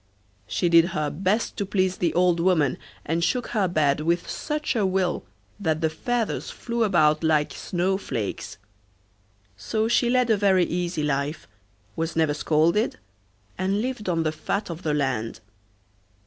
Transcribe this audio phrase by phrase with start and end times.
[0.47, 4.75] She did her best to please the old woman, and shook her bed with such
[4.75, 5.25] a will
[5.59, 8.57] that the feathers flew about like snow flakes;
[9.55, 11.47] so she led a very easy life,
[11.95, 12.97] was never scolded,
[13.59, 15.39] and lived on the fat of the land.